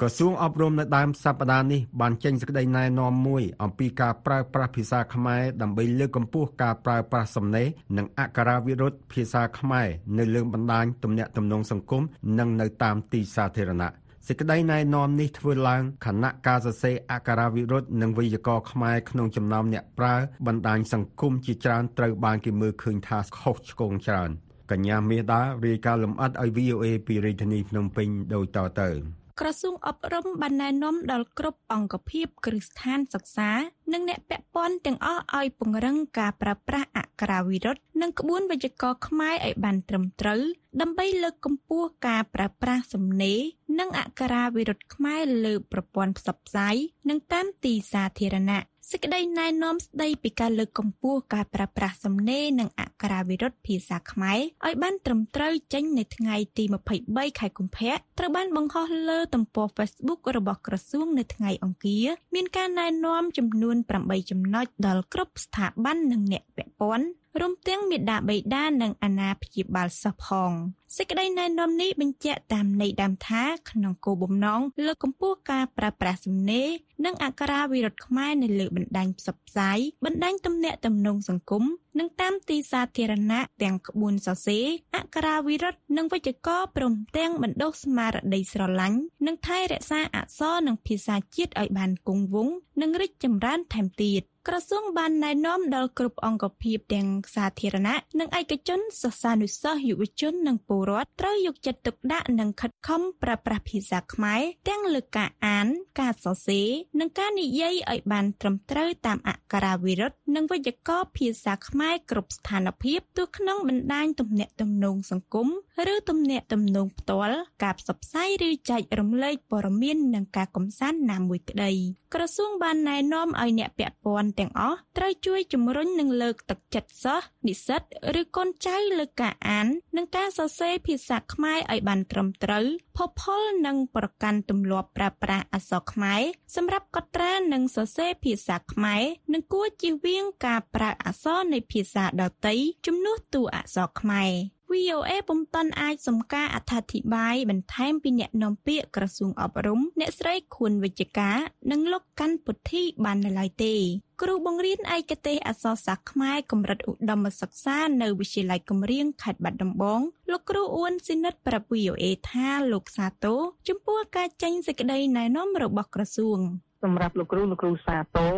[0.00, 12.02] ក្រសួងអប់រំនៅដើមសប្តាហ៍នេះបានចេញសេចក្តីណែនាំមួយអំពីការប្រើប្រាស់ភាសាខ្មែរដើម្បីលើកកម្ពស់ការប្រើប្រាស់សំណេរនិងអក្ខរាវិរុទ្ធភាសាខ្មែរនៅលើបណ្ដាញទំនាក់ទំនងសង្គម
[12.38, 24.30] និងនៅតាមទីសាធារណៈ សេចក្តីណែនាំនេះធ្វើឡើងខណៈការសរសេរអក្ខរាវិរុទ្ធនិងវេយ្យាករណ៍ខ្មែរក្នុងចំណោមអ្នកប្រើបណ្ដាញសង្គមជាច្រើនត្រូវបានគេមើលឃើញថាខុសឆ្គងច្រើន
[24.70, 28.90] កញ្ញាមេដារាយការណ៍លម្អិតឲ្យ VOA ពីរាជធានីភ្នំពេញដូចតទៅ
[29.40, 33.50] ក្រសួងអប់រំបានណែនាំដល់គ្រប់អង្គភាពគ្រឹះស្ថានសិក្សា
[33.92, 40.42] និងអ្នកពាក់ព័ន្ធទាំងអស់ឲ្យពង្រឹងការប្រើប្រាស់អក្ខរាវិរុទ្ធនិងក្បួនវេយ្យាករណ៍ខ្មែរឲ្យបានត្រឹមត្រូវ
[40.80, 43.40] ដើម្បីលើកកម្ពស់ការប្រើប្រាស់សំណេរ
[43.78, 46.76] និងអក្ខរាវិរុទ្ធខ្មែរលើប្រព័ន្ធផ្សព្វផ្សាយ
[47.08, 56.64] និងតាមទីសាធារណៈ សេចក្តីណែនាំស្តីពីការលើកកម្ពស់ការប្រើប្រាស់សំណេរនិងអក្ខរាវិរុទ្ធភាសាខ្មែរឲ្យបានត្រឹមត្រូវចេញនៅថ្ងៃទី
[57.02, 67.06] 23ខែកុម្ភៈត្រូវបានបង្ហោះលើទំព័រ Facebook របស់ក្រសួងនៅថ្ងៃអង្គារមានការណែនាំចំនួន8ចំណុចដល់គ្រប់ស្ថាប័ននិងអ្នកពាក់ព័ន្ធ
[67.40, 70.52] រួមទាំងមេដាបេដានិងអាណាព្យាបាលសិស្សផង
[70.94, 76.68] សេចក្តីណែនាំនេះបញ្ជាក់តាមន័យដើមថាក្នុងគោលបំណងលើកកម្ពស់ការប្រើប្រាស់សំណេរ
[77.04, 81.64] និងអក្ខរាវិរុទ្ធខ្មែរនៅលើបណ្ដាញផ្សព្វផ្សាយបណ្ដាញទំនាក់ទំនងសង្គម
[81.98, 105.66] និងតាមទីសាធារណៈទាំងក្បួនសរសេរអក្ខរាវិរុទ្ធនិងវេយ្យាករណ៍ព្រមទាំងបណ្ដុះស្មារតីស្រឡាញ់និងថែរក្សាអក្សរនិងភាសាជាតិឲ្យបានគង់វង្សនិងរីកចម្រើនថែមទៀតក្រសួងបានណែនាំដល់គ្រប់អង្គភាពទាំងសាធារណៈនិងឯកជនសិស្សានុសិស្សយុវជននិងពលពលរដ្ឋត្រូវយកចិត្តទុកដាក់និងខិតខំប្រើប្រាស់ភាសាខ្មែរទាំងលើការអាន
[106.00, 106.68] ការសរសេរ
[107.00, 115.48] និងការនិយាយឲ្យបានត្រឹមត្រូវតាមអក្ខរាវិរុទ្ធនិងវេយ្យាករណ៍ភាសាខ្មែរគ្រប់ស្ថានភាពទោះក្នុងបណ្ដាញទំនាក់ទំនងសង្គម
[115.92, 121.72] ឬទំនាក់ទំនងផ្ទាល់ការផ្សព្វផ្សាយឬចែករំលែកព័ត៌មាននិងការកំសាន្តណាមួយក្តី
[122.14, 127.82] ក្រសួងបានណែនាំឲ្យអ្នកពាក់ព័ន្ធទាំងអស់ត្រូវជួយជំរុញនិងលើកទឹកចិត្តសិស្សនិស្សិត
[128.20, 136.22] ឬកូនចៅលើការអាន និងការសរសេរភាសាខ្មែរឲ្យបានត្រឹមត្រូវផុសផុលនិងប្រកាន់ទម្លាប់ប្រើប្រាស់អក្សរខ្មែរ
[136.56, 139.02] សម្រាប់កត់ត្រានិងសរសេរភាសាខ្មែរ
[139.32, 142.54] និងគួរជៀសវាងការប្រើអក្សរនៃភាសាដទៃ
[142.86, 151.38] ជំនួសតួអក្សរខ្មែរ VOA ពុំទាន់អាចសំការអត្ថាធិប្បាយបន្ថែមពីអ្នកនាំពាក្យក្រសួងអប់រំ អ្នកស្រីខួនវិជ្ជការ
[151.70, 153.74] និងលោកកាន់ពុទ្ធីបាននៅឡើយទេ
[154.22, 160.00] គ្រូបង្រៀនឯកទេសអក្សរសាស្ត្រខ្មែរកម្រិតឧត្តមសិក្សានៅវិទ្យាល័យកំរៀងខេត្តបាត់ដំបង
[160.30, 166.38] លោកគ្រូអ៊ួនស៊ីនិតប្រាប់ VOA ថាលោកសាទរចំពោះការចេញសេចក្តីណែនាំរបស់ក្រសួង
[166.82, 168.36] សម្រាប់លោកគ្រូលោកគ្រូសាទរ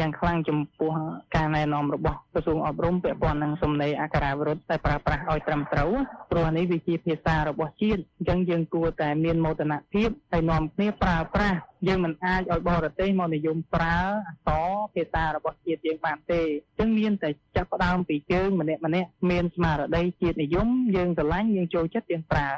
[0.00, 0.92] យ៉ាងខ្លាំងចំពោះ
[1.34, 5.90] ការណែនាំរបស់ក្រសួងអប់រំពាក់ព័ន្ធនឹងសំណេរអក្ខរាវិរុទ្ធតែប្រើប្រាស់ឲ្យត្រឹមត្រូវ
[6.30, 13.96] ព្រោះនេះវាជាភាសារបស់ជាតិអញ្ចឹងយើងគួរតែមានមោទនភាពហើយនាំគ្នាប្រើប្រាស់យើងមិនអាចឲ្យបរទេសមកនិយមប្រើ
[14.28, 22.48] អក្សរភាសារបស់ជាតិយើងបានទេអញ្ចឹងមានតែចាប់ផ្ដើមពីជើងម្នាក់ម្នាក់មានស្មារតីជាតិនិយមយើងស្រឡាញ់យើងចូលចិត្តយើងប្រើ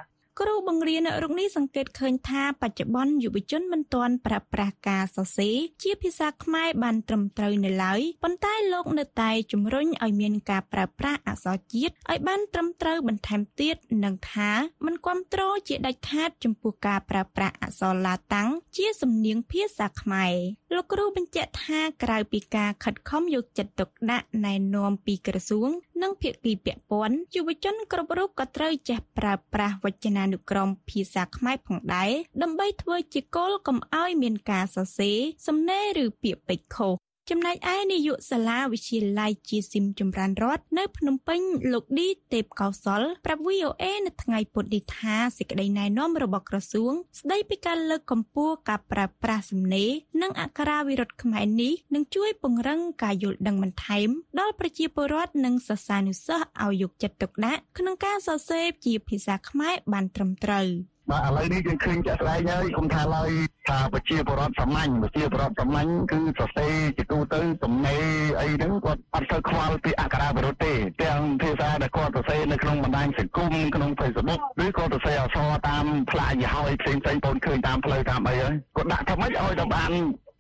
[0.41, 14.51] គ្រូបង្រៀនរូបនេះសង្កេតឃើញថាបច្ចុប្បន្នយុវជនមិនទាន់ប្រើប្រាស់ការសរសេរជាភាសាខ្មែរបានត្រឹមត្រូវនៅឡើយប៉ុន្តែលោកនៅតែជំរុញឲ្យមានការប្រើប្រាស់អក្សរជាតិឲ្យបានត្រឹមត្រូវបន្ថែមទៀតនិងថា
[14.87, 20.33] មិនគ្រប់គ្រងជាដាច់ខាតចំពោះការប្រើប្រាស់អក្សរឡាតាំងជាសំនៀងភាសាខ្មែរ
[20.75, 25.71] លោកគ្រូបញ្ជាក់ថាក្រៅពីការខិតខំយកចិត្តទុកដាក់ណែនាំពីក្រសួង
[26.03, 32.11] និងភាគីពាក់ព័ន្ធយុវជនគ្រប់រូបក៏ត្រូវចេះប្រើប្រាស់វចនានុក្រមភាសាខ្មែរផងដែរ
[32.43, 36.93] ដើម្បីធ្វើជាគោលកុំឲ្យមានការសរសេរសំណេរឬពាក្យពេចន៍ខុស
[37.31, 41.41] ចំណែកឯនាយកសាលាវិទ្យាល័យជាស៊ីមចម្រើនរដ្ឋនៅភ្នំពេញ
[41.73, 49.91] លោកឌីទេពកោសលប្រាប់ VOA នៅថ្ងៃពុធនេះថាសេចក្តីណែនាំរបស់ក្រសួង ស្តីពីការលើកកម្ពស់ការប្រើប្រាស់សំណេរ
[50.23, 54.09] និងអក្ខរាវិរុទ្ធខ្មែរនេះនឹងជួយពង្រឹងការយល់ដឹងបន្ថែម
[54.41, 60.69] ដល់ប្រជាពលរដ្ឋនិងសិស្សានុសិស្សឲ្យយកចិត្តទុកដាក់ក្នុងការសរសេរជាភាសាខ្មែរបានត្រឹមត្រូវ។
[61.11, 63.31] បាទឥឡូវនេះយើងឃើញចាក់ស្ដែងហើយគុំថាឡើយ
[63.69, 68.05] ថាប្រជាពលរដ្ឋសាមញ្ញប្រជាពលរដ្ឋសាមញ្ញគឺសរសេរជាទូទៅទំនេរ
[68.41, 70.73] អីហ្នឹងគាត់អត់សូវខ្វល់ពីអក្ខរាវិរុទ្ធទេ
[71.05, 79.91] ទាំងភាសាដែលគាត់សរសេរនៅក្នុងបណ្ដាញសង្គមក្នុង Facebook ឬក៏សរសេរអក្សរតាមផ្លាកយីហោយផ្សេងផ្សេងបងឃើញតាមផ្លូវតាមអីហើយគាត់ដាក់ថាម៉េចឲ្យដល់បាន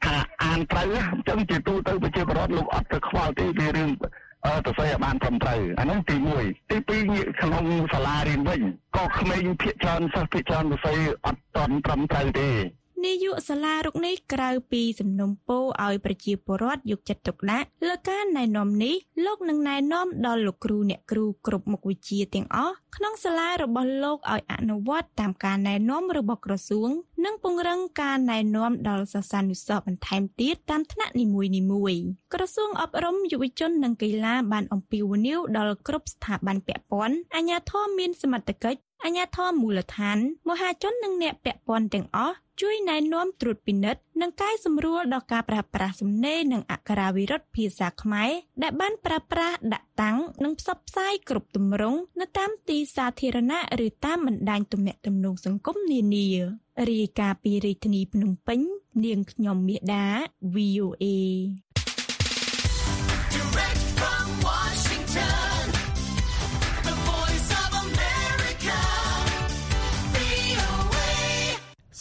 [0.04, 3.90] ថាអានត្រូវអញ្ចឹងជាទូទៅប្រជាពលរដ្ឋលោកអត់ទៅខ្វល់ទេពីរឿង
[4.66, 6.76] ទៅស្អីឲ្យបានត្រឹមត្រូវអាហ្នឹងទី1ទី
[7.14, 8.60] 2ក្នុងសាលារៀនវិញ
[8.96, 12.48] ក៏ក្មេងភាគច្រើនសិស្សភាគច្រើនទៅស្អីអត់តន់ត្រឹមត្រូវទេ
[13.04, 26.90] នាយកសាលារុកនេះក្រៅពីសំណុំពរឲ្យប្រជាពលរដ្ឋយកចិត្តទុកដាក់លើការណែនាំនេះលោកនឹងណែនាំដល់លោកគ្រូអ្នកគ្រូគ្រប់មុខវិជ្ជាទាំងអស់ក្នុងសាលារបស់លោកឲ្យអនុវត្តតាមការណែនាំរបស់ក្រសួង
[27.24, 31.24] និងពង្រឹងការណែនាំដល់សិស្សានុសិស្សបន្ថែមទៀតតាមថ្នាក់នី
[31.72, 32.02] មួយៗ
[32.34, 48.30] ក្រសួងអប់រំយុវជននិងកីឡាបានអំពាវនាវដល់គ្រប់ស្ថាប័នពាក់ព័ន្ធអាជ្ញាធរមានសមត្ថកិច្ចអាជ្ញាធរមូលដ្ឋានមហាជននិងអ្នកពាក់ព័ន្ធទាំងអស់ ជួយណែនាំត្រួតពិនិត្យនិងកែសម្រួលដល់ការប្រើប្រាស់សំណេរនិងអក្ខរាវិរុទ្ធភាសាខ្មែរ
[48.62, 56.28] ដែលបានប្រើប្រាស់ដាក់តាំងនិងផ្សព្វផ្សាយគ្រប់ទម្រង់នៅតាមទីសាធារណៈឬតាមបណ្ដាញទំនាក់ទំនងសង្គមនានា
[56.90, 58.60] រាយការណ៍ពីរាជធានីភ្នំពេញ
[59.04, 60.06] នាងខ្ញុំមាសដា
[60.54, 61.04] VOA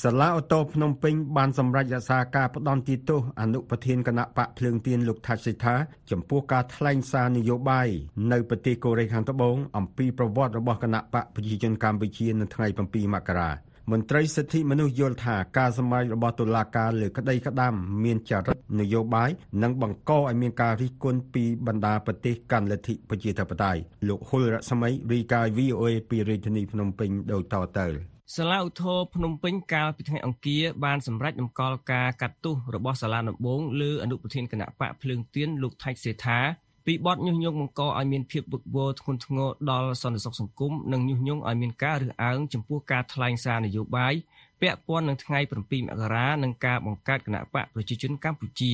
[0.02, 5.76] សាលាអូតូភ្នំពេញបានសម្រេចរក្សាការផ្ដន់ទីតោសអនុប្រធានគណៈបកភ្លើងទៀនលោកថាច់សិដ្ឋា
[6.12, 7.88] ចំពោះការថ្លែងសារនយោបាយ
[8.32, 13.52] នៅប្រទេសកូរ៉េខាងត្បូងអំពីប្រវត្តិរបស់គណៈបកប្រជាជនកម្ពុជានៅថ្ងៃ7មករា
[13.92, 19.30] មន្ត្រីសិទ្ធិមនុស្សយល់ថាការសម្ដែងរបស់តុលាការលើក្តីក្តាំមានចរិតនយោបាយ
[19.64, 36.40] និងបង្កឲ្យមានការរិះគន់ពីបណ្ដាប្រទេសកាន់លទ្ធិប្រជាធិបតេយ្យលោកហ៊ុលរស្មីរីកាយ VOA ពីរាជធានីភ្នំពេញដូចតទៅ សាលាឧទ្ធរភ្នំពេញកាលពីថ្ងៃអង្គារបានសម្រេចតម្កល់ការកាត់ទោសរបស់សាលាដំបងលើអនុប្រធានគណៈបកភ្លើងទៀនលោកថៃសេថា
[36.86, 44.14] ពីបទញុះញង់បង្កឲ្យមានភាពវឹកវរធ្ងន់ធ្ងរដល់សន្តិសុខសង្គមនិងញុះញង់ឲ្យមានការរើសអើងចំពោះការថ្លែងសារនយោបាយ
[44.62, 48.74] ពាក់ព័ន្ធនឹងថ្ងៃ7មករានិងការបង្កើតគណៈបកប្រជាជនកម្ពុជា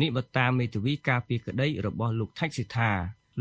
[0.00, 2.90] នេះបើតាមមេធាវីការពីក្តីរបស់លោកថៃសេថា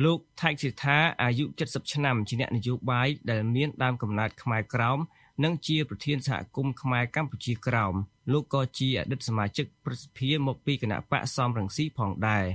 [0.03, 4.99] លោកថៃសិដ្ឋាអាយុ70ឆ្នាំជាអ្នកនយោបាយដែលមានដើមកំណើតខ្មែរក្រោម
[5.43, 7.95] និងជាប្រធានសហគមន៍ខ្មែរកម្ពុជាក្រោម
[8.31, 12.45] លោកក៏ជាអតីតសមាជិកប្រសិទ្ធិមកពីគណៈបកសំរងស៊ីផងដែរ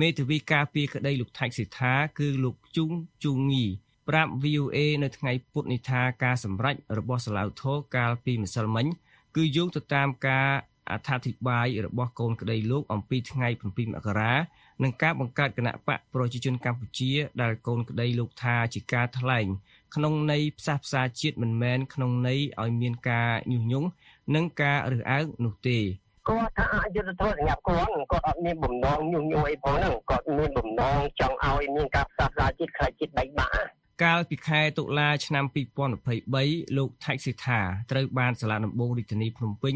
[0.00, 2.90] មេធាវីការពីក្តីលោកថៃសិដ្ឋាគឺលោកជុង
[3.24, 3.64] ជូងី
[4.08, 8.86] ប្រាប់ VOA នៅថ្ងៃពុធនេះថាការសម្រេចរបស់សាឡាវធរកាលពីម្សិលមិញ
[9.36, 10.48] គឺយោងទៅតាមការ
[10.90, 14.34] អត្ថាធិប្បាយរបស់កូនក្តីលោកអំពីថ្ងៃ7មករា
[14.82, 19.46] និងការបង្កើតគណៈបកប្រជាជនកម្ពុជាដែលកូនក្តីលោកថាជាការថ្លែង
[19.94, 23.88] ក្នុងន័យផ្សះផ្សាជាតិមិនមែនក្នុងន័យឲ្យមានការញុះញង់
[24.34, 25.78] និងការរើសអើងនោះទេ
[26.28, 33.52] គាត់ថាអយុធធម៌សម្រាប់គាត់គាត់អត់មានបំណងញុះញង់អីផងហ្នឹងគាត់មានបំណងចង់ឲ្យមានការផ្សះផ្សាជាតិខ្លាចជាតិបែកបាក់
[34.02, 35.44] កាលពីខែតុលាឆ្នាំ
[36.10, 39.74] 2023លោកថៃសិដ្ឋាត្រូវបានសាលាដំបងរាជធានីភ្នំពេញ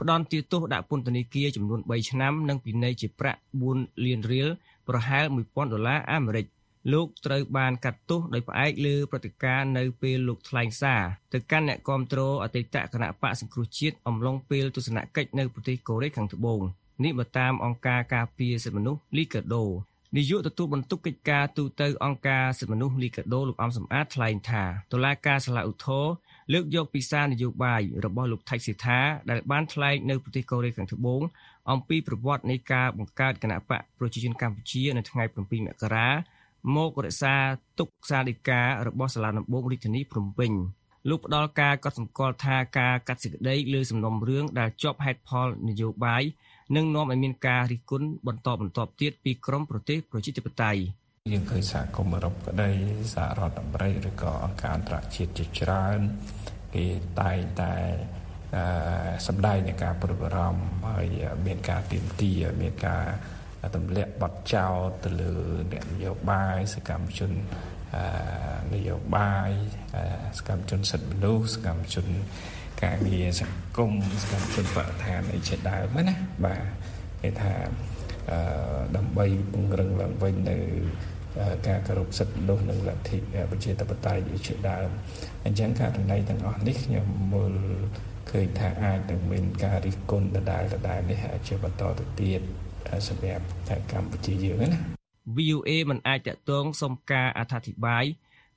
[0.00, 4.48] ផ្ដន្ទាទោសដាក់ពន្ធនាគារចំនួន3ឆ្នាំនិងពិន័យជាប្រាក់4លានរៀល
[4.88, 6.46] ប្រហែល1000ដុល្លារអាមេរិក
[6.92, 16.60] លោកត្រូវបានកាត់ទោសដោយផ្អែកលើព្រឹត្តិការណ៍នៅពេលលោកថ្លែងសារទៅកាន់អ្នកគាំទ្រអតីតគណៈបកសង្គ្រោះជាតិអំឡុងពេលទស្សនកិច្ចនៅប្រទេសកូរ៉េខាងត្បូង
[17.04, 19.64] នេះបើតាមអង្គការការពារសិទ្ធិមនុស្សលីកាដូ
[20.16, 26.06] នាយកទទួលបន្ទុកកិច្ចការទូតទៅអង្គការសិទ្ធិមនុស្សលីកាដូលោកអំសំអាតថ្លែងថាតុលាការសាលាឧទ្ធរ
[26.52, 31.22] លើកយកពីសារនយោបាយរបស់លោកថៃសិដ្ឋាដែលបានថ្លែងនៅប្រទេសកូរ៉េខាងត្បូង
[31.70, 36.08] អំពីប្រវត្តិនៃការបង្កើតគណៈបកប្រជាជនកម្ពុជានៅថ្ងៃ7មករា
[36.76, 37.34] មករក្សា
[37.78, 40.52] ទុកសាលដីការបស់សាលាដំបងរាជធានីភ្នំពេញ
[41.08, 46.22] លោកផ្ដល់ការកត់សម្គាល់ថាការកាត់សេចក្តីលើសំណុំរឿងដែលជាប់ហេតុផលនយោបាយ
[46.76, 50.80] នឹងនាំឲ្យមានការរិះគន់បន្តបន្ទាប់ទៀតពីក្រមប្រទេសប្រជាធិបតេយ្យ
[51.32, 52.70] យើងឃើញសហគមន៍អឺរ៉ុបក្តី
[53.14, 55.98] សហរដ្ឋអាមេរិកឬក៏អង្គការអន្តរជាតិជាច្រើន
[56.74, 56.86] គេ
[57.20, 57.74] តែងតែ
[58.56, 58.64] អឺ
[59.26, 61.06] សម្ដែងនៃការព្រួយបារម្ភហើយ
[61.46, 63.04] មានការទៀមទាមានការ
[63.76, 65.32] ទម្លាក់បទចោលទៅលើ
[65.72, 67.32] អ្នកនយោបាយសកម្មជន
[68.74, 69.50] នយោបាយ
[70.38, 72.06] សកម្មជនសិទ្ធិមនុស្សសកម្មជន
[72.82, 73.92] ការងារសង្គម
[74.22, 76.62] សកម្មជនបរិស្ថានអីជាដើមណាបាទ
[77.22, 77.52] គេថា
[78.96, 80.58] ដើម្បីពង្រឹងឡើងវិញនៅ
[81.68, 83.18] ការគោរពសិទ្ធិមនុស្សនិងលទ្ធិ
[83.50, 84.88] ប្រជាធិបតេយ្យជាដើម
[85.46, 87.54] អញ្ចឹងករណីទាំងអស់នេះខ្ញុំមើល
[88.30, 92.42] ឃើញថាអាចនឹងមានការរិះគន់ដដែលដដែលនេះជាបន្តទៅទៀត
[93.08, 94.78] សម្រាប់តែកម្ពុជាយើងណា
[95.36, 98.04] VOA មិនអាចតតងសុំការអធិប្បាយ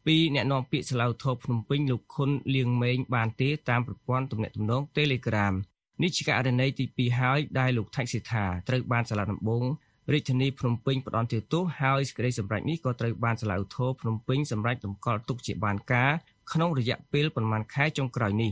[0.06, 5.54] ពីអ្នកនាំពាក្យសាឡៅធរភ្នំពេញលោកខុនលៀងម៉េងបានទេតាមប្រព័ន្ធទំនាក់ទំនង Telegram
[6.02, 9.64] នេះជាករណីទី2ហើយដែលលោកថៃសិដ្ឋាត្រូវបានសាលាដំបង
[10.12, 16.12] រាជធានីភ្នំពេញផ្ដន្ទាទោសហើយសេចក្តីសម្រេចនេះក៏ត្រូវបានសាលាឧទ្ធរភ្នំពេញសម្រេចតម្កល់ទុកជាបានការ
[16.54, 18.52] ក្នុងរយៈពេលប្រមាណខែចុងក្រោយនេះ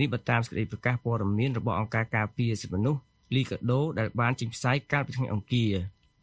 [0.00, 3.00] នេះបើតាមសេចក្តីប្រកាសព័ត៌មានរបស់អង្គការការពារសិទ្ធិមនុស្ស
[3.34, 5.72] លីកាដូដែលបានចេញផ្សាយកាលពីថ្ងៃអង្គារ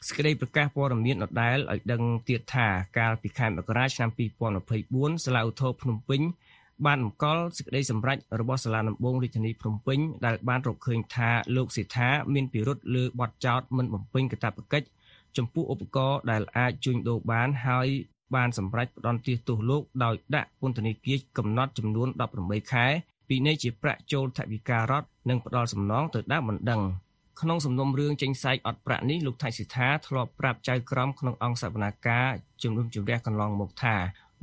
[0.07, 2.67] សេចក្តីប្រកាសព័ត៌មានដដែលឲ្យដឹងទៀតថា
[2.97, 4.09] កាលពីខែមករាឆ្នាំ
[4.67, 6.21] 2024សាលាឧទ្ធរភ្នំពេញ
[6.85, 14.87] បានបង្កល់សេចក្តីសម្រេចរបស់សាលាដំបងរាជធានីភ្នំពេញដែលបានរកឃើញថាលោកសេដ្ឋាមានពិរុទ្ធលើបទចោទមិនបំពេញកាតព្វកិច្ច
[15.37, 17.87] ចំពោះឧបករណ៍ដែលអាចជួញដូរបានហើយ
[18.35, 22.07] បានសម្រេចផ្តន្ទាទោសលោកដោយដាក់ពន្ធនាគារកំណត់ចំនួន
[22.39, 22.85] 18ខែ
[23.27, 26.81] ពីនៃជាប្រាក់ចូលថវិការដ្ឋ និងផ្ដល់សំណងទៅដើមមិនដឹង
[27.41, 32.29] ក្នុងសំណុំរឿងចេញសាយអត់ប្រាក់នេះលោកថៃសិដ្ឋាធ្លាប់ប្រាប់ចៅក្រមក្នុងអង្គសវនាការ
[32.63, 33.95] ជំនុំជម្រះកន្លងមកថា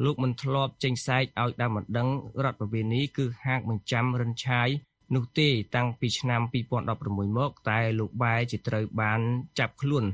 [0.05, 2.09] លោកមិនធ្លាប់ចេញសែកឲ្យដើមមិនដឹង
[2.45, 4.69] រដ្ឋប្រវេណីគឺហាកបញ្ចាំរិនឆាយ
[5.15, 6.41] នោះទេតាំងពីឆ្នាំ
[6.91, 9.21] 2016មកតែលោកបែជាត្រូវបាន
[9.59, 10.05] ចាប់ខ្លួន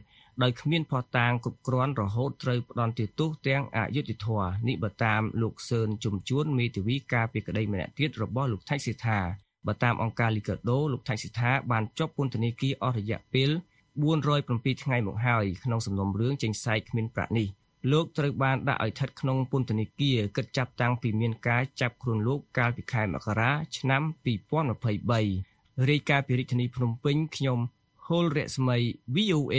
[0.43, 9.21] ដោយគ្មានភស្តុតាងគ្រប់គ្រាន់រហូតត្រូវផ្ដន្ទាទោសទាំងអយុត្តិធម៌នេះបើតាមលោកសឿនជំជួនមេធាវីការពីក្តីម្នាក់ទៀតរបស់លោកថៃសិដ្ឋា
[9.67, 13.51] បើតាមអង្គការលីកាដូលោកថៃសិដ្ឋាបានជាប់ពន្ធនាគារអស់រយៈពេល
[14.17, 17.47] 407ថ្ងៃមកហើយក្នុងសំណុំរឿងចេញសាយគ្មានប្រាក់នេះ
[17.93, 24.03] លោកត្រូវបានដាក់ឲ្យស្ថិតក្នុងពន្ធនាគារគិតចាប់តាំងពីមានការចាប់ខ្លួនលោកកាលពីខែមករាឆ្នាំ
[24.95, 27.59] 2023រាយការណ៍ពីរាជធានីភ្នំពេញខ្ញុំ
[28.07, 28.77] ហុលរស្មី
[29.15, 29.59] VOA